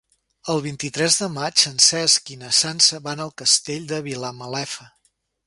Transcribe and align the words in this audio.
El 0.51 0.61
vint-i-tres 0.65 1.17
de 1.23 1.27
maig 1.33 1.65
en 1.71 1.75
Cesc 1.89 2.33
i 2.37 2.39
na 2.45 2.49
Sança 2.61 3.01
van 3.09 3.23
al 3.27 3.35
Castell 3.43 3.87
de 3.93 4.01
Vilamalefa. 4.11 4.91